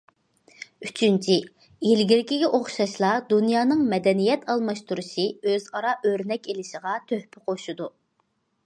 [0.85, 1.35] ئۈچىنچى،
[1.89, 7.95] ئىلگىرىكىگە ئوخشاشلا دۇنيانىڭ مەدەنىيەت ئالماشتۇرۇشى، ئۆزئارا ئۆرنەك ئېلىشىغا تۆھپە قوشىدۇ.